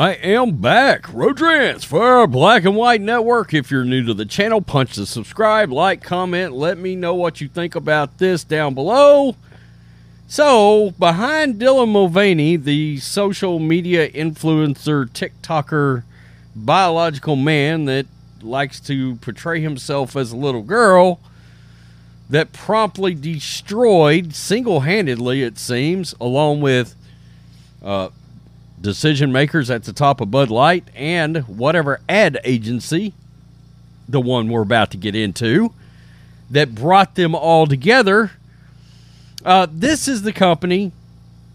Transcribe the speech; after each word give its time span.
I 0.00 0.12
am 0.12 0.52
back. 0.52 1.12
Rodrance 1.12 1.84
for 1.84 2.26
Black 2.26 2.64
and 2.64 2.74
White 2.74 3.02
Network. 3.02 3.52
If 3.52 3.70
you're 3.70 3.84
new 3.84 4.02
to 4.06 4.14
the 4.14 4.24
channel, 4.24 4.62
punch 4.62 4.96
the 4.96 5.04
subscribe, 5.04 5.70
like, 5.70 6.02
comment. 6.02 6.54
Let 6.54 6.78
me 6.78 6.96
know 6.96 7.14
what 7.14 7.42
you 7.42 7.48
think 7.48 7.74
about 7.74 8.16
this 8.16 8.42
down 8.42 8.72
below. 8.72 9.36
So, 10.26 10.92
behind 10.98 11.56
Dylan 11.56 11.92
Mulvaney, 11.92 12.56
the 12.56 12.96
social 12.96 13.58
media 13.58 14.10
influencer, 14.10 15.06
TikToker, 15.06 16.04
biological 16.56 17.36
man 17.36 17.84
that 17.84 18.06
likes 18.40 18.80
to 18.80 19.16
portray 19.16 19.60
himself 19.60 20.16
as 20.16 20.32
a 20.32 20.36
little 20.36 20.62
girl, 20.62 21.20
that 22.30 22.54
promptly 22.54 23.14
destroyed, 23.14 24.34
single 24.34 24.80
handedly, 24.80 25.42
it 25.42 25.58
seems, 25.58 26.14
along 26.18 26.62
with 26.62 26.94
uh, 27.82 28.08
decision 28.80 29.30
makers 29.32 29.70
at 29.70 29.84
the 29.84 29.92
top 29.92 30.20
of 30.20 30.30
Bud 30.30 30.50
Light 30.50 30.84
and 30.94 31.38
whatever 31.48 32.00
ad 32.08 32.40
agency, 32.44 33.14
the 34.08 34.20
one 34.20 34.48
we're 34.48 34.62
about 34.62 34.90
to 34.92 34.96
get 34.96 35.14
into, 35.14 35.72
that 36.50 36.74
brought 36.74 37.14
them 37.14 37.34
all 37.34 37.66
together. 37.66 38.32
Uh, 39.44 39.66
this 39.70 40.08
is 40.08 40.22
the 40.22 40.32
company 40.32 40.92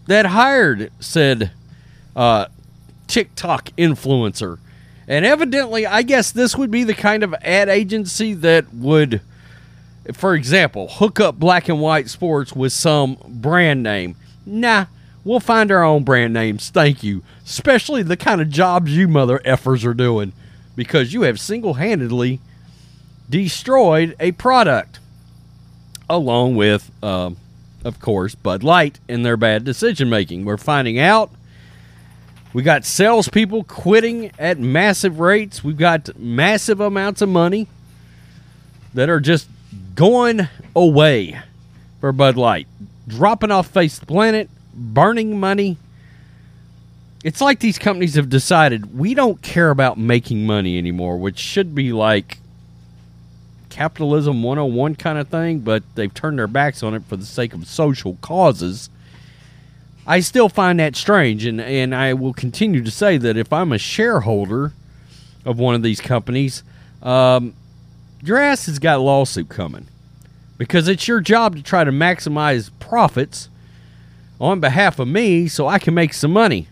that 0.06 0.26
hired 0.26 0.90
said 1.00 1.50
uh, 2.14 2.46
TikTok 3.06 3.70
influencer. 3.76 4.58
And 5.08 5.24
evidently, 5.24 5.86
I 5.86 6.02
guess 6.02 6.32
this 6.32 6.56
would 6.56 6.70
be 6.70 6.82
the 6.82 6.94
kind 6.94 7.22
of 7.22 7.34
ad 7.42 7.68
agency 7.68 8.34
that 8.34 8.72
would, 8.74 9.20
for 10.14 10.34
example, 10.34 10.88
hook 10.88 11.20
up 11.20 11.38
black 11.38 11.68
and 11.68 11.80
white 11.80 12.08
sports 12.08 12.54
with 12.54 12.72
some 12.72 13.16
brand 13.26 13.82
name. 13.82 14.16
Nah, 14.44 14.86
We'll 15.26 15.40
find 15.40 15.72
our 15.72 15.82
own 15.82 16.04
brand 16.04 16.32
names. 16.32 16.70
Thank 16.70 17.02
you. 17.02 17.24
Especially 17.44 18.04
the 18.04 18.16
kind 18.16 18.40
of 18.40 18.48
jobs 18.48 18.96
you 18.96 19.08
mother 19.08 19.40
effers 19.40 19.84
are 19.84 19.92
doing 19.92 20.32
because 20.76 21.12
you 21.12 21.22
have 21.22 21.40
single 21.40 21.74
handedly 21.74 22.38
destroyed 23.28 24.14
a 24.20 24.30
product 24.30 25.00
along 26.08 26.54
with, 26.54 26.92
um, 27.02 27.38
of 27.84 27.98
course, 27.98 28.36
Bud 28.36 28.62
Light 28.62 29.00
and 29.08 29.26
their 29.26 29.36
bad 29.36 29.64
decision 29.64 30.08
making. 30.08 30.44
We're 30.44 30.58
finding 30.58 30.96
out. 30.96 31.32
We 32.52 32.62
got 32.62 32.84
salespeople 32.84 33.64
quitting 33.64 34.30
at 34.38 34.60
massive 34.60 35.18
rates. 35.18 35.64
We've 35.64 35.76
got 35.76 36.16
massive 36.16 36.80
amounts 36.80 37.20
of 37.20 37.28
money 37.28 37.66
that 38.94 39.08
are 39.08 39.18
just 39.18 39.48
going 39.96 40.46
away 40.76 41.40
for 41.98 42.12
Bud 42.12 42.36
Light, 42.36 42.68
dropping 43.08 43.50
off 43.50 43.66
face 43.66 43.98
the 43.98 44.06
planet 44.06 44.48
burning 44.76 45.40
money. 45.40 45.78
It's 47.24 47.40
like 47.40 47.58
these 47.58 47.78
companies 47.78 48.14
have 48.14 48.28
decided 48.28 48.96
we 48.96 49.14
don't 49.14 49.42
care 49.42 49.70
about 49.70 49.98
making 49.98 50.46
money 50.46 50.78
anymore, 50.78 51.16
which 51.16 51.38
should 51.38 51.74
be 51.74 51.92
like 51.92 52.38
capitalism 53.70 54.42
101 54.42 54.94
kind 54.94 55.18
of 55.18 55.28
thing, 55.28 55.60
but 55.60 55.82
they've 55.96 56.12
turned 56.12 56.38
their 56.38 56.46
backs 56.46 56.82
on 56.82 56.94
it 56.94 57.02
for 57.04 57.16
the 57.16 57.24
sake 57.24 57.52
of 57.52 57.66
social 57.66 58.16
causes. 58.20 58.88
I 60.06 60.20
still 60.20 60.48
find 60.48 60.78
that 60.78 60.94
strange, 60.94 61.44
and, 61.44 61.60
and 61.60 61.94
I 61.94 62.14
will 62.14 62.32
continue 62.32 62.82
to 62.84 62.90
say 62.90 63.18
that 63.18 63.36
if 63.36 63.52
I'm 63.52 63.72
a 63.72 63.78
shareholder 63.78 64.72
of 65.44 65.58
one 65.58 65.74
of 65.74 65.82
these 65.82 66.00
companies, 66.00 66.62
um, 67.02 67.54
your 68.22 68.38
ass 68.38 68.66
has 68.66 68.78
got 68.78 68.98
a 68.98 69.02
lawsuit 69.02 69.48
coming 69.48 69.88
because 70.58 70.88
it's 70.88 71.06
your 71.06 71.20
job 71.20 71.56
to 71.56 71.62
try 71.62 71.84
to 71.84 71.92
maximize 71.92 72.70
profits 72.78 73.48
on 74.40 74.60
behalf 74.60 74.98
of 74.98 75.08
me 75.08 75.48
so 75.48 75.66
I 75.66 75.78
can 75.78 75.94
make 75.94 76.12
some 76.12 76.32
money. 76.32 76.68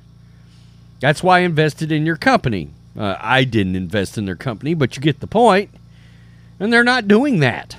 That's 1.00 1.22
why 1.22 1.38
I 1.38 1.40
invested 1.42 1.92
in 1.92 2.06
your 2.06 2.16
company. 2.16 2.70
Uh, 2.96 3.16
I 3.20 3.44
didn't 3.44 3.76
invest 3.76 4.16
in 4.16 4.24
their 4.24 4.36
company, 4.36 4.74
but 4.74 4.96
you 4.96 5.02
get 5.02 5.20
the 5.20 5.26
point. 5.26 5.70
And 6.60 6.72
they're 6.72 6.84
not 6.84 7.08
doing 7.08 7.40
that. 7.40 7.76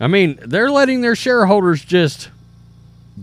I 0.00 0.06
mean, 0.06 0.38
they're 0.42 0.70
letting 0.70 1.02
their 1.02 1.14
shareholders 1.14 1.84
just 1.84 2.30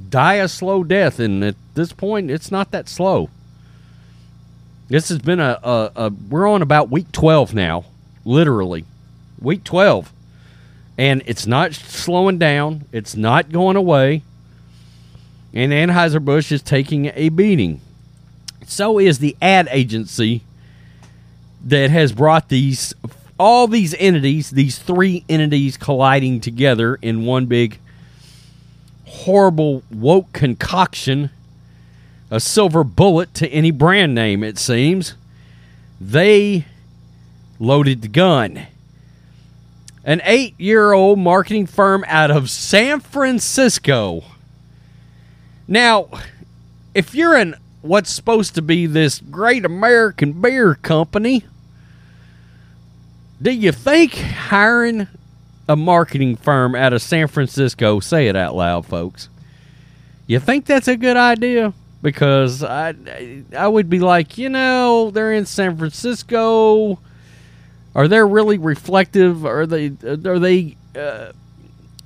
die 0.10 0.36
a 0.36 0.48
slow 0.48 0.84
death, 0.84 1.20
and 1.20 1.44
at 1.44 1.56
this 1.74 1.92
point, 1.92 2.30
it's 2.30 2.52
not 2.52 2.72
that 2.72 2.88
slow. 2.88 3.30
This 4.88 5.10
has 5.10 5.20
been 5.20 5.40
a, 5.40 5.60
a, 5.64 5.92
a 5.96 6.10
we're 6.10 6.48
on 6.48 6.62
about 6.62 6.90
week 6.90 7.12
12 7.12 7.54
now, 7.54 7.86
literally. 8.24 8.86
Week 9.42 9.64
12. 9.64 10.14
And 10.98 11.22
it's 11.26 11.46
not 11.46 11.74
slowing 11.74 12.38
down, 12.38 12.86
it's 12.92 13.16
not 13.16 13.52
going 13.52 13.76
away 13.76 14.24
and 15.58 15.72
Anheuser-Busch 15.72 16.52
is 16.52 16.62
taking 16.62 17.12
a 17.16 17.30
beating. 17.30 17.82
So 18.68 19.00
is 19.00 19.18
the 19.18 19.36
ad 19.42 19.68
agency 19.72 20.44
that 21.66 21.90
has 21.90 22.12
brought 22.12 22.50
these 22.50 22.94
all 23.40 23.68
these 23.68 23.96
entities, 23.96 24.52
these 24.52 24.78
three 24.78 25.24
entities 25.28 25.76
colliding 25.76 26.42
together 26.42 27.00
in 27.02 27.26
one 27.26 27.48
big 27.48 27.80
horrible 29.06 29.82
woke 29.92 30.32
concoction, 30.32 31.32
a 32.30 32.40
silver 32.40 32.84
bullet 32.84 33.34
to 33.34 33.48
any 33.50 33.72
brand 33.72 34.14
name 34.14 34.44
it 34.44 34.60
seems. 34.60 35.16
They 36.00 36.66
loaded 37.60 38.04
the 38.04 38.08
gun. 38.08 38.68
An 40.04 40.20
8-year-old 40.20 41.18
marketing 41.18 41.66
firm 41.66 42.06
out 42.08 42.30
of 42.30 42.52
San 42.52 43.00
Francisco 43.00 44.24
now, 45.68 46.10
if 46.94 47.14
you're 47.14 47.38
in 47.38 47.56
what's 47.82 48.12
supposed 48.12 48.56
to 48.56 48.62
be 48.62 48.86
this 48.86 49.20
great 49.20 49.66
American 49.66 50.34
beer 50.42 50.76
company, 50.76 51.44
do 53.42 53.52
you 53.52 53.72
think 53.72 54.16
hiring 54.16 55.08
a 55.70 55.76
marketing 55.76 56.36
firm 56.36 56.76
out 56.76 56.94
of 56.94 57.02
San 57.02 57.28
Francisco, 57.28 58.00
say 58.00 58.28
it 58.28 58.36
out 58.36 58.56
loud, 58.56 58.86
folks, 58.86 59.30
you 60.26 60.40
think 60.40 60.66
that's 60.66 60.88
a 60.88 60.98
good 60.98 61.18
idea? 61.18 61.74
Because 62.02 62.64
I, 62.64 62.94
I 63.56 63.68
would 63.68 63.90
be 63.90 64.00
like, 64.00 64.38
you 64.38 64.50
know, 64.50 65.12
they're 65.12 65.34
in 65.34 65.46
San 65.46 65.78
Francisco. 65.78 67.00
Are 67.96 68.08
they 68.08 68.20
really 68.22 68.58
reflective? 68.58 69.46
Are 69.46 69.66
they, 69.66 69.88
are 70.04 70.40
they, 70.40 70.78
uh, 70.96 71.32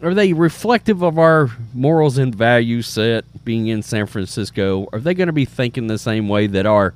are 0.01 0.13
they 0.13 0.33
reflective 0.33 1.03
of 1.03 1.19
our 1.19 1.49
morals 1.73 2.17
and 2.17 2.33
value 2.33 2.81
set 2.81 3.23
being 3.45 3.67
in 3.67 3.83
San 3.83 4.07
Francisco? 4.07 4.87
Are 4.91 4.99
they 4.99 5.13
going 5.13 5.27
to 5.27 5.33
be 5.33 5.45
thinking 5.45 5.87
the 5.87 5.99
same 5.99 6.27
way 6.27 6.47
that 6.47 6.65
our 6.65 6.93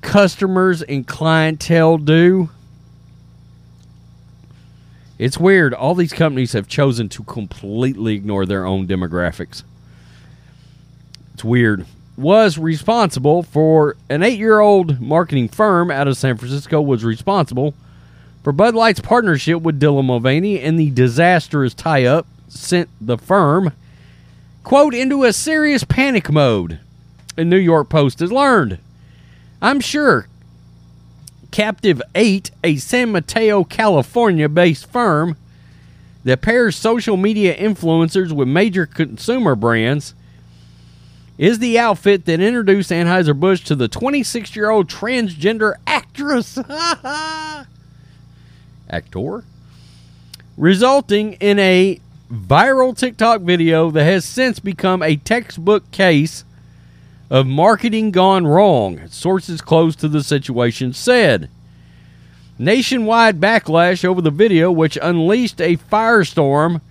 customers 0.00 0.82
and 0.82 1.06
clientele 1.06 1.98
do? 1.98 2.50
It's 5.18 5.38
weird. 5.38 5.72
All 5.72 5.94
these 5.94 6.12
companies 6.12 6.52
have 6.52 6.66
chosen 6.66 7.08
to 7.10 7.22
completely 7.22 8.14
ignore 8.14 8.44
their 8.44 8.66
own 8.66 8.88
demographics. 8.88 9.62
It's 11.34 11.44
weird. 11.44 11.86
Was 12.16 12.58
responsible 12.58 13.44
for 13.44 13.96
an 14.10 14.24
eight 14.24 14.38
year 14.38 14.58
old 14.58 15.00
marketing 15.00 15.48
firm 15.48 15.92
out 15.92 16.08
of 16.08 16.16
San 16.16 16.36
Francisco, 16.36 16.80
was 16.80 17.04
responsible 17.04 17.74
for 18.42 18.52
Bud 18.52 18.74
Light's 18.74 19.00
partnership 19.00 19.62
with 19.62 19.80
Dylan 19.80 20.06
Mulvaney 20.06 20.60
and 20.60 20.78
the 20.78 20.90
disastrous 20.90 21.74
tie 21.74 22.04
up 22.04 22.26
sent 22.48 22.88
the 23.00 23.16
firm, 23.16 23.72
quote, 24.64 24.94
into 24.94 25.24
a 25.24 25.32
serious 25.32 25.84
panic 25.84 26.30
mode. 26.30 26.80
A 27.36 27.44
New 27.44 27.58
York 27.58 27.88
Post 27.88 28.20
has 28.20 28.32
learned. 28.32 28.78
I'm 29.62 29.80
sure 29.80 30.26
Captive 31.50 32.02
8, 32.14 32.50
a 32.64 32.76
San 32.76 33.12
Mateo, 33.12 33.62
California 33.62 34.48
based 34.48 34.90
firm 34.90 35.36
that 36.24 36.40
pairs 36.40 36.76
social 36.76 37.16
media 37.16 37.54
influencers 37.56 38.32
with 38.32 38.48
major 38.48 38.86
consumer 38.86 39.54
brands, 39.54 40.14
is 41.38 41.58
the 41.58 41.78
outfit 41.78 42.24
that 42.26 42.40
introduced 42.40 42.90
Anheuser-Busch 42.90 43.64
to 43.64 43.74
the 43.74 43.88
26 43.88 44.54
year 44.54 44.70
old 44.70 44.88
transgender 44.88 45.74
actress. 45.86 46.58
actor. 48.92 49.44
resulting 50.56 51.32
in 51.34 51.58
a 51.58 51.98
viral 52.30 52.96
TikTok 52.96 53.40
video 53.40 53.90
that 53.90 54.04
has 54.04 54.24
since 54.24 54.58
become 54.58 55.02
a 55.02 55.16
textbook 55.16 55.90
case 55.90 56.44
of 57.30 57.46
marketing 57.46 58.10
gone 58.10 58.46
wrong, 58.46 59.00
sources 59.08 59.62
close 59.62 59.96
to 59.96 60.08
the 60.08 60.22
situation 60.22 60.92
said. 60.92 61.48
Nationwide 62.58 63.40
backlash 63.40 64.04
over 64.04 64.20
the 64.20 64.30
video, 64.30 64.70
which 64.70 64.98
unleashed 65.00 65.60
a 65.60 65.78
firestorm 65.78 66.82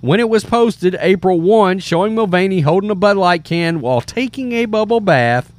when 0.00 0.20
it 0.20 0.28
was 0.28 0.44
posted 0.44 0.96
April 1.00 1.40
1, 1.40 1.78
showing 1.80 2.14
Mulvaney 2.14 2.60
holding 2.60 2.90
a 2.90 2.94
Bud 2.94 3.16
Light 3.16 3.42
can 3.42 3.80
while 3.80 4.02
taking 4.02 4.52
a 4.52 4.66
bubble 4.66 5.00
bath, 5.00 5.50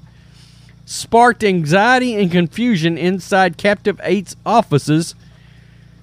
sparked 0.85 1.43
anxiety 1.43 2.15
and 2.15 2.31
confusion 2.31 2.97
inside 2.97 3.57
Captiv8's 3.57 4.37
offices 4.45 5.13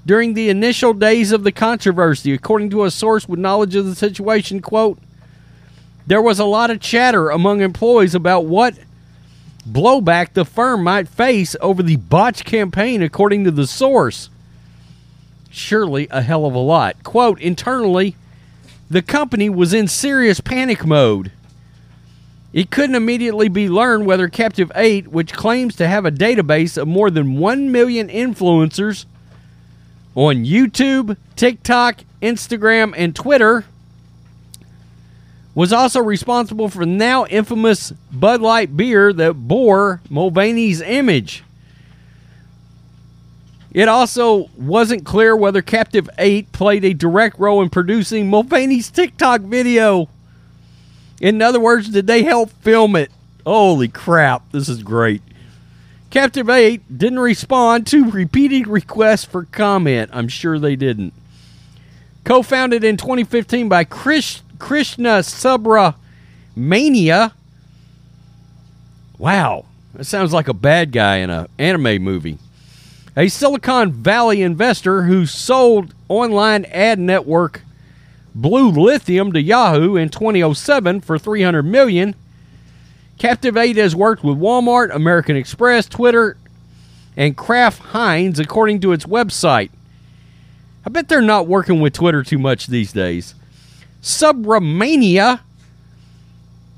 during 0.07 0.35
the 0.35 0.49
initial 0.49 0.95
days 0.95 1.33
of 1.33 1.43
the 1.43 1.53
controversy. 1.53 2.33
According 2.33 2.71
to 2.71 2.85
a 2.85 2.91
source 2.91 3.29
with 3.29 3.41
knowledge 3.41 3.75
of 3.75 3.85
the 3.85 3.97
situation, 3.97 4.63
quote, 4.63 4.99
there 6.07 6.23
was 6.23 6.39
a 6.39 6.45
lot 6.45 6.71
of 6.71 6.81
chatter 6.81 7.29
among 7.29 7.61
employees 7.61 8.15
about 8.15 8.45
what 8.45 8.79
blowback 9.69 10.33
the 10.33 10.45
firm 10.45 10.85
might 10.85 11.09
face 11.09 11.57
over 11.61 11.83
the 11.83 11.97
botch 11.97 12.45
campaign, 12.45 13.03
according 13.03 13.43
to 13.43 13.51
the 13.51 13.67
source. 13.67 14.31
Surely 15.51 16.07
a 16.13 16.23
hell 16.23 16.47
of 16.47 16.55
a 16.55 16.59
lot. 16.59 17.03
Quote, 17.03 17.41
internally, 17.41 18.15
the 18.89 19.03
company 19.03 19.51
was 19.51 19.75
in 19.75 19.89
serious 19.89 20.39
panic 20.39 20.87
mode. 20.87 21.33
It 22.53 22.71
couldn't 22.71 22.95
immediately 22.95 23.49
be 23.49 23.69
learned 23.69 24.07
whether 24.07 24.29
Captiv8, 24.29 25.09
which 25.09 25.33
claims 25.33 25.75
to 25.77 25.89
have 25.89 26.07
a 26.07 26.13
database 26.13 26.79
of 26.81 26.87
more 26.87 27.11
than 27.11 27.39
1 27.39 27.73
million 27.73 28.07
influencers 28.09 29.07
on 30.17 30.45
YouTube, 30.45 31.17
TikTok, 31.37 32.01
Instagram, 32.23 32.95
and 32.97 33.15
Twitter, 33.15 33.65
was 35.55 35.73
also 35.73 36.01
responsible 36.01 36.69
for 36.69 36.85
now 36.85 37.27
infamous 37.27 37.93
Bud 38.11 38.41
Light 38.41 38.77
beer 38.77 39.13
that 39.13 39.35
bore 39.35 40.01
Mulvaney's 40.11 40.81
image. 40.81 41.45
It 43.73 43.89
also 43.89 44.49
wasn't 44.57 45.05
clear 45.05 45.37
whether 45.37 45.61
Captive 45.61 46.09
8 46.19 46.51
played 46.51 46.85
a 46.85 46.95
direct 46.95 47.39
role 47.39 47.61
in 47.61 47.69
producing 47.69 48.29
Mulvaney's 48.31 48.91
TikTok 48.91 49.43
video. 49.43 50.09
In 51.21 51.43
other 51.43 51.61
words, 51.61 51.91
did 51.91 52.07
they 52.07 52.23
help 52.23 52.51
film 52.63 52.97
it? 52.97 53.11
Holy 53.47 53.89
crap, 53.89 54.51
this 54.51 54.69
is 54.69 54.83
great. 54.83 55.23
Captiv8 56.11 56.81
didn't 56.97 57.19
respond 57.19 57.87
to 57.89 58.11
repeated 58.11 58.67
requests 58.67 59.25
for 59.25 59.45
comment. 59.45 60.11
I'm 60.13 60.29
sure 60.29 60.59
they 60.59 60.77
didn't. 60.77 61.13
Co 62.25 62.43
founded 62.43 62.85
in 62.85 62.97
2015 62.97 63.69
by 63.69 63.85
Chris, 63.85 64.43
Krishna 64.59 65.21
Subramanian. 65.21 67.33
Wow, 69.19 69.65
that 69.95 70.05
sounds 70.05 70.33
like 70.33 70.49
a 70.49 70.55
bad 70.55 70.93
guy 70.93 71.17
in 71.17 71.31
an 71.31 71.47
anime 71.59 72.03
movie 72.03 72.39
a 73.17 73.29
Silicon 73.29 73.93
Valley 73.93 74.43
investor 74.43 75.05
who 75.05 75.25
sold 75.25 75.95
online 76.09 76.67
ad 76.67 76.99
network 76.99 77.63
Blue 78.35 78.71
Lithium 78.71 79.33
to 79.33 79.41
Yahoo 79.41 79.97
in 79.97 80.11
2007 80.11 81.01
for 81.01 81.19
300 81.19 81.63
million. 81.63 82.15
Captive 82.15 82.26
8 83.23 83.77
has 83.77 83.97
worked 83.97 84.23
with 84.23 84.39
Walmart, 84.39 84.95
American 84.95 85.37
Express, 85.37 85.87
Twitter, 85.87 86.37
and 87.17 87.37
Kraft 87.37 87.81
Heinz, 87.81 88.39
according 88.39 88.81
to 88.81 88.93
its 88.93 89.07
website. 89.07 89.71
I 90.85 90.91
bet 90.91 91.09
they're 91.09 91.21
not 91.21 91.49
working 91.49 91.81
with 91.81 91.95
Twitter 91.95 92.23
too 92.23 92.39
much 92.39 92.67
these 92.67 92.93
days. 92.93 93.35
Subramanian 94.03 95.41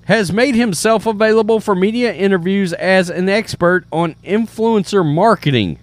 has 0.07 0.33
made 0.33 0.55
himself 0.55 1.05
available 1.05 1.61
for 1.61 1.75
media 1.75 2.15
interviews 2.15 2.73
as 2.73 3.11
an 3.11 3.29
expert 3.29 3.85
on 3.93 4.15
influencer 4.25 5.05
marketing. 5.05 5.79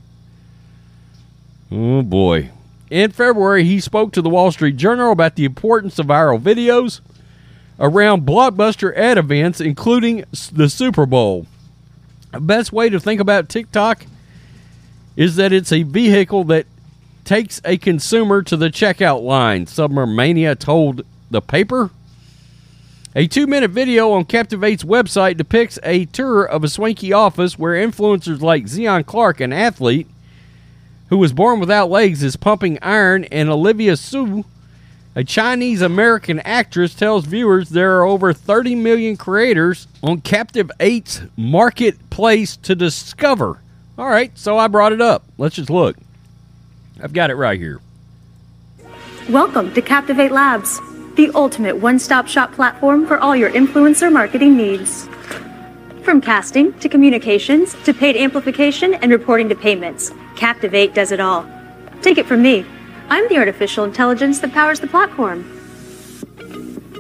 Oh 1.72 2.02
boy. 2.02 2.50
In 2.90 3.12
February, 3.12 3.64
he 3.64 3.80
spoke 3.80 4.12
to 4.14 4.22
the 4.24 4.30
Wall 4.30 4.52
Street 4.52 4.78
Journal 4.78 5.12
about 5.12 5.36
the 5.36 5.46
importance 5.46 6.00
of 6.00 6.08
viral 6.08 6.42
videos 6.42 7.02
around 7.80 8.26
blockbuster 8.26 8.96
ad 8.96 9.18
events, 9.18 9.60
including 9.60 10.24
the 10.52 10.70
Super 10.70 11.06
Bowl. 11.06 11.48
The 12.32 12.40
best 12.40 12.74
way 12.74 12.90
to 12.90 13.00
think 13.00 13.22
about 13.22 13.50
TikTok 13.50 14.06
is 15.16 15.36
that 15.38 15.54
it's 15.54 15.72
a 15.72 15.84
vehicle 15.84 16.44
that 16.46 16.66
takes 17.24 17.62
a 17.66 17.78
consumer 17.78 18.42
to 18.44 18.58
the 18.58 18.70
checkout 18.70 19.24
line, 19.24 19.66
Subramanian 19.66 20.60
told 20.60 21.04
the 21.32 21.42
paper. 21.42 21.90
A 23.16 23.28
two 23.28 23.48
minute 23.48 23.72
video 23.72 24.12
on 24.12 24.26
Captiv8's 24.26 24.84
website 24.84 25.38
depicts 25.38 25.80
a 25.84 26.06
tour 26.06 26.44
of 26.44 26.64
a 26.66 26.68
swanky 26.68 27.14
office 27.14 27.58
where 27.58 27.74
influencers 27.74 28.42
like 28.42 28.68
Zion 28.68 29.06
Clark, 29.06 29.40
an 29.40 29.54
athlete, 29.54 30.08
who 31.08 31.18
was 31.18 31.32
born 31.32 31.62
without 31.62 31.90
legs, 31.90 32.22
is 32.22 32.36
pumping 32.36 32.78
iron, 32.82 33.24
and 33.26 33.50
Olivia 33.50 33.96
Sui, 33.96 34.44
a 35.16 35.24
Chinese 35.24 35.82
American 35.82 36.42
actress, 36.42 36.94
tells 36.94 37.26
viewers 37.26 37.70
there 37.70 37.98
are 37.98 38.04
over 38.04 38.34
30 38.34 38.76
million 38.76 39.16
creators 39.16 39.88
on 40.04 40.20
Captive 40.20 40.70
8's 40.80 41.22
marketplace 41.38 42.58
to 42.58 42.76
discover. 42.76 43.62
All 43.98 44.10
right, 44.10 44.38
so 44.38 44.58
I 44.58 44.68
brought 44.68 44.92
it 44.92 45.00
up. 45.00 45.24
Let's 45.38 45.56
just 45.56 45.70
look. 45.70 45.96
I've 47.02 47.14
got 47.14 47.30
it 47.30 47.36
right 47.36 47.58
here. 47.58 47.80
Welcome 49.30 49.74
to 49.74 49.82
Captivate 49.82 50.34
Labs, 50.34 50.82
the 51.16 51.32
ultimate 51.34 51.78
one 51.78 51.98
stop 51.98 52.28
shop 52.28 52.52
platform 52.52 53.08
for 53.08 53.18
all 53.18 53.38
your 53.38 53.52
influencer 53.52 54.12
marketing 54.12 54.58
needs. 54.58 55.08
From 56.04 56.20
casting 56.20 56.74
to 56.80 56.90
communications 56.90 57.74
to 57.86 57.94
paid 57.94 58.18
amplification 58.18 58.96
and 58.96 59.14
reporting 59.14 59.48
to 59.48 59.56
payments, 59.56 60.12
Captivate 60.36 60.90
8 60.90 60.94
does 60.94 61.12
it 61.14 61.22
all. 61.22 61.50
Take 62.02 62.18
it 62.18 62.26
from 62.26 62.42
me. 62.42 62.66
I'm 63.10 63.30
the 63.30 63.38
artificial 63.38 63.84
intelligence 63.84 64.40
that 64.40 64.52
powers 64.52 64.80
the 64.80 64.88
platform. 64.88 65.44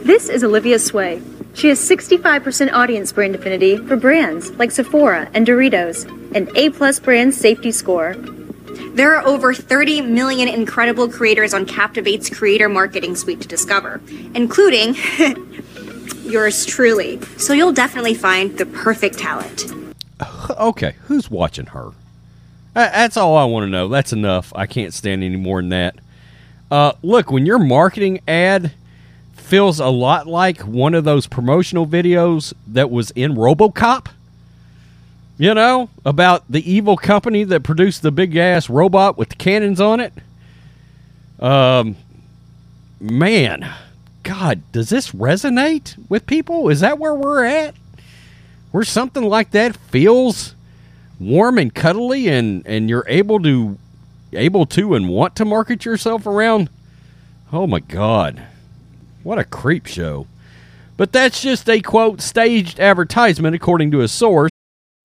This 0.05 0.29
is 0.29 0.43
Olivia 0.43 0.77
Sui. 0.77 1.21
She 1.55 1.69
has 1.69 1.79
65% 1.79 2.71
audience 2.73 3.11
brand 3.11 3.33
affinity 3.33 3.77
for 3.77 3.95
brands 3.95 4.51
like 4.51 4.69
Sephora 4.69 5.29
and 5.33 5.47
Doritos, 5.47 6.05
an 6.35 6.49
A 6.55 6.69
plus 6.69 6.99
brand 6.99 7.33
safety 7.33 7.71
score. 7.71 8.13
There 8.93 9.15
are 9.15 9.25
over 9.25 9.53
30 9.53 10.01
million 10.01 10.47
incredible 10.47 11.09
creators 11.09 11.53
on 11.53 11.65
Captiv8's 11.65 12.29
creator 12.29 12.69
marketing 12.69 13.15
suite 13.15 13.41
to 13.41 13.47
discover, 13.47 13.99
including 14.35 14.95
yours 16.23 16.65
truly. 16.65 17.19
So 17.37 17.53
you'll 17.53 17.73
definitely 17.73 18.13
find 18.13 18.57
the 18.57 18.65
perfect 18.65 19.17
talent. 19.17 19.65
Okay, 20.57 20.95
who's 21.07 21.29
watching 21.29 21.65
her? 21.67 21.91
That's 22.75 23.17
all 23.17 23.35
I 23.35 23.45
want 23.45 23.63
to 23.63 23.69
know. 23.69 23.87
That's 23.87 24.13
enough. 24.13 24.53
I 24.55 24.67
can't 24.67 24.93
stand 24.93 25.23
any 25.23 25.37
more 25.37 25.61
than 25.61 25.69
that. 25.69 25.95
Uh, 26.71 26.93
look, 27.01 27.31
when 27.31 27.45
your 27.45 27.59
marketing 27.59 28.19
ad 28.27 28.73
feels 29.33 29.79
a 29.79 29.87
lot 29.87 30.25
like 30.27 30.61
one 30.61 30.93
of 30.93 31.03
those 31.03 31.27
promotional 31.27 31.85
videos 31.85 32.53
that 32.67 32.89
was 32.89 33.11
in 33.11 33.35
Robocop, 33.35 34.07
you 35.37 35.53
know, 35.53 35.89
about 36.03 36.43
the 36.49 36.69
evil 36.69 36.97
company 36.97 37.43
that 37.43 37.63
produced 37.63 38.01
the 38.01 38.11
big 38.11 38.35
ass 38.35 38.69
robot 38.69 39.17
with 39.17 39.29
the 39.29 39.35
cannons 39.35 39.79
on 39.79 39.99
it. 39.99 40.13
Um, 41.39 41.95
man, 42.99 43.71
God, 44.23 44.61
does 44.71 44.89
this 44.89 45.11
resonate 45.11 45.95
with 46.09 46.25
people? 46.25 46.69
Is 46.69 46.79
that 46.79 46.97
where 46.97 47.13
we're 47.13 47.43
at? 47.43 47.75
Where 48.71 48.83
something 48.83 49.23
like 49.23 49.51
that 49.51 49.77
feels 49.77 50.55
warm 51.19 51.57
and 51.57 51.73
cuddly 51.73 52.27
and 52.27 52.65
and 52.67 52.89
you're 52.89 53.05
able 53.07 53.41
to 53.41 53.77
able 54.35 54.65
to 54.67 54.95
and 54.95 55.09
want 55.09 55.35
to 55.37 55.45
market 55.45 55.85
yourself 55.85 56.25
around? 56.27 56.69
Oh 57.51 57.67
my 57.67 57.79
god. 57.79 58.43
What 59.23 59.39
a 59.39 59.43
creep 59.43 59.85
show. 59.85 60.27
But 60.97 61.11
that's 61.11 61.41
just 61.41 61.69
a 61.69 61.81
quote 61.81 62.21
staged 62.21 62.79
advertisement 62.79 63.55
according 63.55 63.91
to 63.91 64.01
a 64.01 64.07
source. 64.07 64.49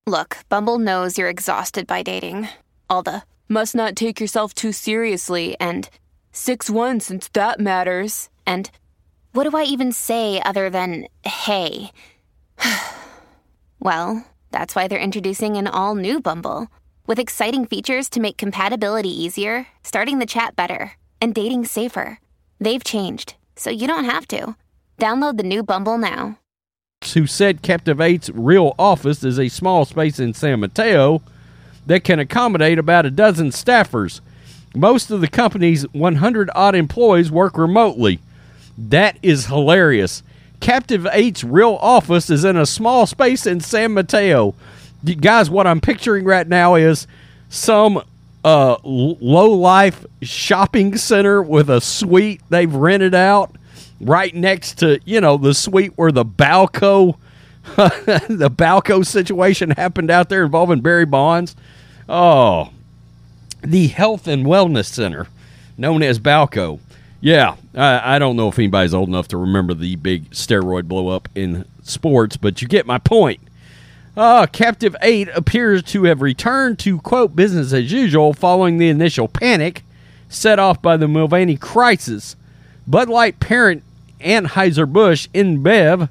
Look, 0.07 0.39
Bumble 0.49 0.79
knows 0.79 1.19
you're 1.19 1.29
exhausted 1.29 1.87
by 1.87 2.03
dating. 2.03 2.49
All 2.89 3.03
the 3.03 3.23
must 3.49 3.75
not 3.75 3.97
take 3.97 4.21
yourself 4.21 4.55
too 4.55 4.73
seriously 4.73 5.57
and 5.59 5.89
6 6.33 6.71
1 6.71 7.01
since 7.01 7.29
that 7.29 7.61
matters. 7.61 8.29
And 8.47 8.71
what 9.33 9.49
do 9.49 9.57
I 9.57 9.65
even 9.65 9.93
say 9.93 10.41
other 10.43 10.71
than 10.71 11.07
hey? 11.25 11.91
well, 13.81 14.25
that's 14.51 14.75
why 14.75 14.89
they're 14.89 14.99
introducing 14.99 15.57
an 15.57 15.67
all 15.67 15.95
new 15.95 16.21
Bumble 16.21 16.69
with 17.11 17.19
exciting 17.19 17.67
features 17.67 18.09
to 18.09 18.21
make 18.21 18.37
compatibility 18.37 19.11
easier, 19.11 19.67
starting 19.83 20.21
the 20.21 20.26
chat 20.26 20.55
better, 20.55 20.93
and 21.21 21.35
dating 21.35 21.64
safer. 21.64 22.21
They've 22.61 22.85
changed, 22.85 23.35
so 23.57 23.69
you 23.69 23.88
don't 23.88 24.05
have 24.05 24.29
to. 24.29 24.55
Download 24.97 25.37
the 25.37 25.43
new 25.43 25.64
Bumble 25.64 25.99
now. 25.99 26.38
Who 27.14 27.26
said 27.26 27.62
Captiv8's 27.62 28.31
real 28.33 28.76
office 28.79 29.25
is 29.25 29.40
a 29.40 29.49
small 29.49 29.85
space 29.85 30.21
in 30.21 30.35
San 30.35 30.61
Mateo 30.61 31.21
that 31.85 32.05
can 32.05 32.21
accommodate 32.21 32.79
about 32.79 33.07
a 33.07 33.11
dozen 33.11 33.49
staffers. 33.49 34.21
Most 34.76 35.11
of 35.11 35.21
the 35.21 35.26
company's 35.26 35.83
100 35.93 36.49
odd 36.55 36.76
employees 36.76 37.33
work 37.33 37.59
remotely. 37.59 38.21
That 38.79 39.19
is 39.21 39.47
hilarious. 39.47 40.23
Captiv8's 40.61 41.43
real 41.43 41.76
office 41.81 42.31
is 42.31 42.45
in 42.45 42.57
a 42.57 42.67
small 42.67 43.05
space 43.07 43.47
in 43.47 43.59
San 43.59 43.95
Mateo. 43.95 44.55
Guys, 45.21 45.49
what 45.49 45.66
I'm 45.66 45.80
picturing 45.80 46.25
right 46.25 46.47
now 46.47 46.75
is 46.75 47.07
some 47.49 48.02
uh, 48.45 48.76
low 48.85 49.50
life 49.50 50.04
shopping 50.23 50.97
center 50.97 51.42
with 51.42 51.71
a 51.71 51.80
suite 51.80 52.42
they've 52.50 52.73
rented 52.73 53.14
out 53.14 53.54
right 54.00 54.35
next 54.35 54.78
to, 54.78 55.00
you 55.04 55.21
know, 55.21 55.37
the 55.37 55.54
suite 55.54 55.92
where 55.97 56.12
the 56.12 56.25
Balco 56.25 57.16
the 57.76 58.50
Balco 58.50 59.04
situation 59.04 59.71
happened 59.71 60.11
out 60.11 60.28
there 60.28 60.45
involving 60.45 60.80
Barry 60.80 61.04
Bonds. 61.04 61.54
Oh, 62.09 62.71
the 63.62 63.88
Health 63.88 64.26
and 64.26 64.47
Wellness 64.47 64.87
Center, 64.87 65.28
known 65.76 66.02
as 66.02 66.19
Balco. 66.19 66.80
Yeah, 67.21 67.57
I, 67.75 68.16
I, 68.16 68.19
don't 68.19 68.35
know 68.37 68.49
if 68.49 68.59
anybody's 68.59 68.95
old 68.95 69.11
enough 69.11 69.28
to 69.28 69.37
remember 69.37 69.75
the 69.75 69.97
big 69.97 70.30
steroid 70.30 70.88
blow 70.88 71.09
up 71.09 71.28
in 71.35 71.66
sports, 71.83 72.38
but 72.38 72.62
you 72.62 72.69
get 72.69 72.87
my 72.87 72.97
point. 72.97 73.40
Uh, 74.21 74.45
Captiv8 74.45 75.35
appears 75.35 75.83
to 75.83 76.05
have 76.05 76.21
returned 76.21 76.79
to, 76.81 76.99
quote, 76.99 77.35
business 77.35 77.73
as 77.73 77.91
usual 77.91 78.35
following 78.35 78.77
the 78.77 78.91
initial 78.91 79.29
panic 79.29 79.83
set 80.29 80.59
off 80.59 80.83
by 80.83 80.99
the 80.99 81.09
Mulvaney 81.09 81.57
crisis. 81.57 82.37
Bud 82.87 83.09
Light 83.09 83.41
parent 83.41 83.83
Anheuser-Busch 84.21 85.29
InBev 85.33 86.11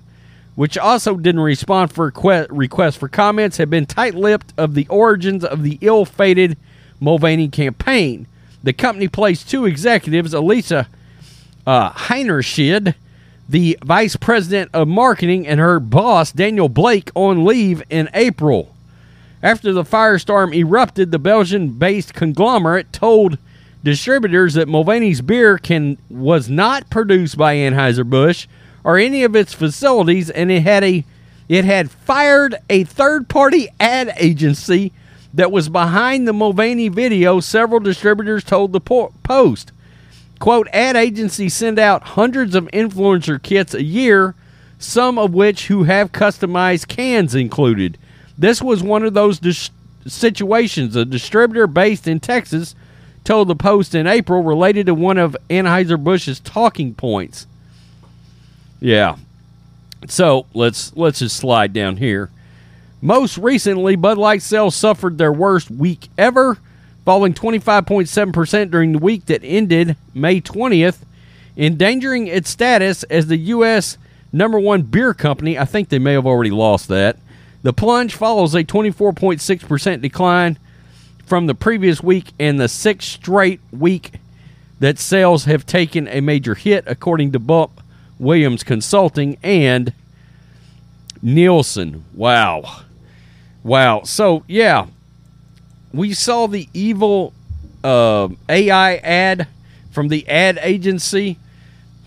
which 0.56 0.76
also 0.76 1.18
didn't 1.18 1.42
respond 1.42 1.94
for 1.94 2.12
requests 2.50 2.96
for 2.96 3.08
comments, 3.08 3.58
have 3.58 3.70
been 3.70 3.86
tight-lipped 3.86 4.54
of 4.58 4.74
the 4.74 4.88
origins 4.88 5.46
of 5.46 5.62
the 5.62 5.78
ill-fated 5.80 6.58
Mulvaney 7.00 7.48
campaign. 7.48 8.26
The 8.64 8.74
company 8.74 9.08
placed 9.08 9.52
two 9.52 9.68
executives, 9.68 10.34
Elisa 10.34 10.88
uh, 11.68 11.92
Heinerscheid, 11.92 12.96
the 13.50 13.78
vice 13.84 14.16
president 14.16 14.70
of 14.76 14.88
marketing, 14.88 15.48
and 15.48 15.60
her 15.60 15.80
boss, 15.80 16.32
Daniel 16.32 16.70
Blake, 16.70 17.10
on 17.16 17.44
leave 17.44 17.82
in 17.90 18.08
April. 18.14 18.76
After 19.42 19.74
the 19.74 19.84
firestorm 19.84 20.54
erupted, 20.54 21.12
the 21.12 21.18
Belgian-based 21.18 22.14
conglomerate 22.14 22.94
told 22.94 23.40
distributors 23.84 24.54
that 24.54 24.68
Mulvaney's 24.68 25.22
beer 25.22 25.58
can 25.58 25.98
was 26.10 26.48
not 26.48 26.90
produced 26.92 27.38
by 27.38 27.56
Anheuser-Busch 27.56 28.46
or 28.84 28.98
any 28.98 29.24
of 29.24 29.36
its 29.36 29.54
facilities, 29.54 30.30
and 30.30 30.52
it 30.52 30.62
had 30.62 30.84
a 30.84 31.04
it 31.48 31.66
had 31.66 31.90
fired 31.90 32.56
a 32.70 32.84
third-party 32.84 33.70
ad 33.80 34.14
agency 34.18 34.92
that 35.34 35.52
was 35.52 35.70
behind 35.70 36.28
the 36.28 36.34
Mulvaney 36.34 36.90
video. 36.90 37.40
Several 37.40 37.80
distributors 37.80 38.44
told 38.44 38.74
the 38.74 38.80
Post, 38.80 39.72
"quote 40.40 40.68
Ad 40.74 40.96
agencies 40.96 41.54
send 41.54 41.78
out 41.78 42.04
hundreds 42.04 42.56
of 42.56 42.70
influencer 42.74 43.42
kits 43.42 43.74
a 43.74 43.84
year, 43.84 44.36
some 44.78 45.18
of 45.18 45.34
which 45.34 45.68
who 45.68 45.84
have 45.84 46.12
customized 46.12 46.88
cans 46.88 47.36
included. 47.36 47.98
This 48.38 48.62
was 48.62 48.82
one 48.82 49.04
of 49.04 49.14
those 49.14 49.40
dis- 49.40 49.70
situations. 50.08 50.96
A 50.96 51.06
distributor 51.06 51.68
based 51.68 52.08
in 52.08 52.20
Texas." 52.20 52.76
told 53.24 53.48
the 53.48 53.56
Post 53.56 53.94
in 53.94 54.08
April 54.08 54.42
related 54.42 54.88
to 54.88 54.96
one 54.96 55.18
of 55.18 55.38
Anheuser-Busch's 55.52 56.40
talking 56.40 56.96
points. 56.96 57.46
Yeah. 58.80 59.18
So 60.08 60.46
let's 60.54 60.96
let's 60.96 61.20
just 61.20 61.38
slide 61.38 61.74
down 61.74 61.98
here. 61.98 62.30
Most 63.02 63.38
recently, 63.38 63.96
Bud 63.96 64.18
Light 64.18 64.42
sales 64.42 64.76
suffered 64.76 65.18
their 65.18 65.32
worst 65.32 65.70
week 65.70 66.10
ever, 66.18 66.58
falling 67.10 67.34
25.7% 67.34 68.70
during 68.70 68.92
the 68.92 69.00
week 69.00 69.26
that 69.26 69.42
ended 69.44 69.98
May 70.14 70.40
20th, 70.40 71.00
endangering 71.58 72.28
its 72.28 72.52
status 72.52 73.02
as 73.06 73.26
the 73.26 73.38
U.S. 73.38 73.98
number 74.32 74.60
one 74.60 74.84
beer 74.84 75.16
company. 75.16 75.58
I 75.58 75.66
think 75.66 75.90
they 75.90 75.98
may 75.98 76.14
have 76.14 76.28
already 76.28 76.52
lost 76.52 76.88
that. 76.90 77.18
The 77.64 77.74
plunge 77.74 78.14
follows 78.14 78.54
a 78.54 78.64
24.6% 78.64 80.02
decline 80.02 80.60
from 81.26 81.48
the 81.48 81.56
previous 81.56 82.04
week 82.04 82.32
and 82.40 82.60
the 82.60 82.68
sixth 82.68 83.08
straight 83.08 83.60
week 83.72 84.12
that 84.80 85.00
sales 85.00 85.46
have 85.46 85.66
taken 85.66 86.08
a 86.10 86.22
major 86.22 86.54
hit, 86.54 86.84
according 86.86 87.32
to 87.32 87.40
Bump 87.40 87.82
Williams 88.20 88.64
Consulting, 88.64 89.36
and 89.42 89.94
Nielsen. 91.24 92.06
Wow. 92.14 92.82
Wow. 93.64 94.04
So, 94.04 94.44
yeah, 94.48 94.86
we 95.94 96.14
saw 96.14 96.48
the 96.48 96.68
evil 96.74 97.34
uh, 97.84 98.30
AI 98.48 98.96
ad 98.98 99.48
from 99.92 100.08
the 100.10 100.28
ad 100.28 100.60
agency, 100.62 101.38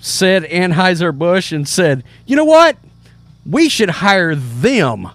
said 0.01 0.45
Anheuser-Busch, 0.45 1.53
and 1.53 1.69
said, 1.69 2.05
you 2.27 2.37
know 2.37 2.45
what? 2.45 2.77
We 3.45 3.69
should 3.69 3.91
hire 3.91 4.35
them 4.35 5.11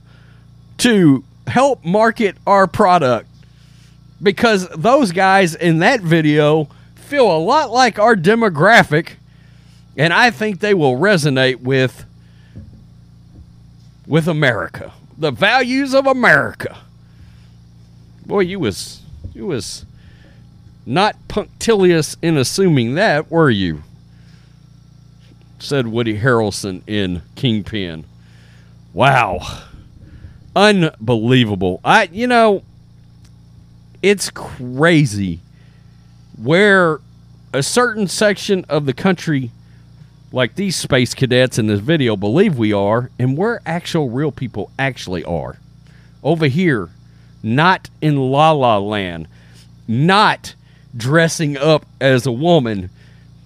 to 0.79 1.24
help 1.47 1.83
market 1.86 2.36
our 2.45 2.67
product 2.67 3.29
because 4.21 4.67
those 4.69 5.12
guys 5.12 5.55
in 5.55 5.79
that 5.79 6.01
video 6.01 6.67
feel 6.95 7.31
a 7.31 7.39
lot 7.39 7.71
like 7.71 8.00
our 8.00 8.15
demographic 8.15 9.12
and 9.97 10.13
I 10.13 10.29
think 10.29 10.59
they 10.59 10.74
will 10.74 10.95
resonate 10.95 11.62
with 11.62 12.05
with 14.05 14.27
America, 14.27 14.93
the 15.17 15.31
values 15.31 15.93
of 15.93 16.07
America. 16.07 16.77
Boy, 18.27 18.41
you 18.41 18.60
was 18.60 19.01
you 19.34 19.46
was 19.48 19.86
not 20.86 21.15
punctilious 21.29 22.17
in 22.22 22.36
assuming 22.36 22.96
that, 22.96 23.31
were 23.31 23.50
you? 23.50 23.84
Said 25.60 25.88
Woody 25.88 26.19
Harrelson 26.19 26.81
in 26.86 27.22
Kingpin. 27.36 28.03
Wow. 28.93 29.63
Unbelievable. 30.53 31.79
I 31.86 32.10
you 32.12 32.27
know, 32.27 32.63
it's 34.03 34.29
crazy 34.29 35.39
where 36.36 37.00
a 37.53 37.63
certain 37.63 38.10
section 38.10 38.65
of 38.67 38.86
the 38.86 38.93
country 38.93 39.51
like 40.34 40.55
these 40.55 40.75
space 40.75 41.13
cadets 41.13 41.57
in 41.57 41.67
this 41.67 41.79
video 41.79 42.17
believe 42.17 42.57
we 42.57 42.74
are 42.74 43.10
and 43.17 43.38
where 43.38 43.62
actual 43.65 44.10
real 44.10 44.34
people 44.34 44.69
actually 44.77 45.24
are. 45.24 45.57
Over 46.22 46.48
here, 46.48 46.89
not 47.44 47.89
in 48.01 48.17
La 48.17 48.51
La 48.51 48.77
Land, 48.77 49.27
not 49.88 50.56
dressing 50.96 51.58
up 51.58 51.86
as 52.01 52.25
a 52.25 52.32
woman 52.32 52.89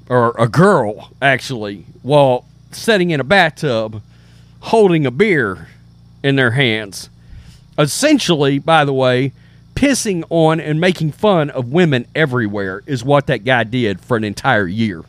or 0.09 0.35
a 0.37 0.47
girl, 0.47 1.11
actually, 1.21 1.85
while 2.01 2.45
sitting 2.71 3.11
in 3.11 3.19
a 3.19 3.23
bathtub 3.23 4.01
holding 4.61 5.05
a 5.05 5.11
beer 5.11 5.67
in 6.23 6.35
their 6.35 6.51
hands. 6.51 7.09
Essentially, 7.77 8.59
by 8.59 8.85
the 8.85 8.93
way, 8.93 9.31
pissing 9.75 10.23
on 10.29 10.59
and 10.59 10.79
making 10.79 11.11
fun 11.11 11.49
of 11.49 11.71
women 11.71 12.05
everywhere 12.13 12.83
is 12.85 13.03
what 13.03 13.27
that 13.27 13.43
guy 13.43 13.63
did 13.63 13.99
for 14.01 14.17
an 14.17 14.23
entire 14.23 14.67
year 14.67 15.03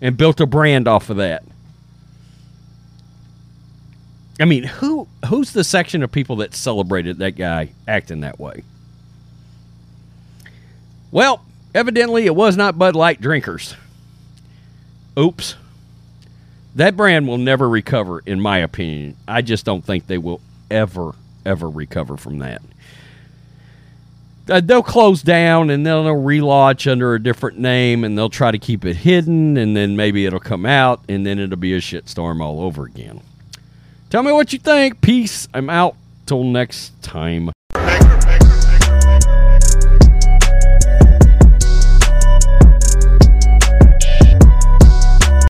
and 0.00 0.16
built 0.16 0.40
a 0.40 0.46
brand 0.46 0.86
off 0.86 1.08
of 1.08 1.16
that. 1.16 1.42
I 4.38 4.44
mean, 4.44 4.64
who 4.64 5.08
who's 5.26 5.52
the 5.52 5.64
section 5.64 6.02
of 6.02 6.12
people 6.12 6.36
that 6.36 6.54
celebrated 6.54 7.18
that 7.18 7.32
guy 7.32 7.70
acting 7.88 8.20
that 8.20 8.38
way? 8.38 8.62
Well, 11.10 11.44
evidently 11.74 12.26
it 12.26 12.34
was 12.34 12.56
not 12.56 12.78
Bud 12.78 12.94
Light 12.94 13.20
drinkers. 13.20 13.74
Oops. 15.18 15.54
That 16.74 16.96
brand 16.96 17.26
will 17.26 17.38
never 17.38 17.66
recover, 17.66 18.20
in 18.26 18.40
my 18.40 18.58
opinion. 18.58 19.16
I 19.26 19.40
just 19.40 19.64
don't 19.64 19.82
think 19.82 20.06
they 20.06 20.18
will 20.18 20.42
ever, 20.70 21.14
ever 21.46 21.70
recover 21.70 22.18
from 22.18 22.40
that 22.40 22.60
uh, 24.48 24.60
they'll 24.60 24.82
close 24.82 25.22
down 25.22 25.70
and 25.70 25.84
then 25.84 26.04
they'll 26.04 26.14
relaunch 26.14 26.90
under 26.90 27.14
a 27.14 27.22
different 27.22 27.58
name 27.58 28.04
and 28.04 28.16
they'll 28.16 28.30
try 28.30 28.50
to 28.50 28.58
keep 28.58 28.84
it 28.84 28.96
hidden 28.96 29.56
and 29.56 29.76
then 29.76 29.96
maybe 29.96 30.26
it'll 30.26 30.40
come 30.40 30.64
out 30.64 31.00
and 31.08 31.26
then 31.26 31.38
it'll 31.38 31.56
be 31.56 31.74
a 31.74 31.80
shitstorm 31.80 32.40
all 32.40 32.60
over 32.60 32.84
again. 32.84 33.20
Tell 34.10 34.22
me 34.22 34.32
what 34.32 34.52
you 34.52 34.58
think. 34.58 35.00
Peace. 35.00 35.48
I'm 35.52 35.68
out. 35.68 35.96
Till 36.26 36.44
next 36.44 37.00
time. 37.02 37.50